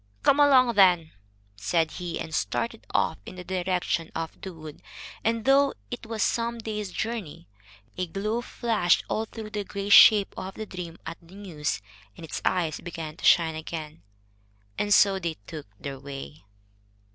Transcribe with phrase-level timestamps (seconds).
[0.23, 1.11] "Come along, then,"
[1.55, 4.81] said he, and started off in the direction of the wood,
[5.23, 7.47] and, though it was some days' journey,
[7.99, 11.83] a glow flushed all through the gray shape of the dream at the news,
[12.17, 14.01] and its eyes began to shine again.
[14.75, 16.45] And so they took their way.